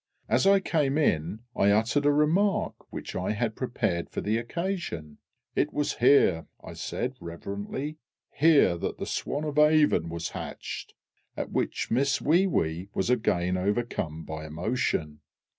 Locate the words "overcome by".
13.57-14.47